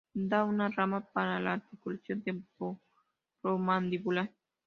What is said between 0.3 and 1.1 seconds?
una rama